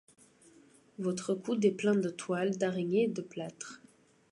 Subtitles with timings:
[0.97, 3.83] Votre coude est plein de toiles d'araignée et de plâtre.